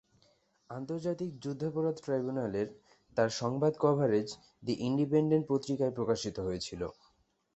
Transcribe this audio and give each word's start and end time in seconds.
আন্তর্জাতিক 0.69 1.31
যুদ্ধাপরাধ 1.43 1.95
ট্রাইব্যুনালের 1.99 2.67
তার 3.17 3.29
সংবাদ 3.41 3.73
কভারেজ 3.79 4.27
"দি 4.63 4.73
ইন্ডিপেন্ডেন্ট" 4.81 5.45
পত্রিকায় 5.49 5.95
প্রকাশিত 5.97 6.35
হয়েছিল। 6.39 6.81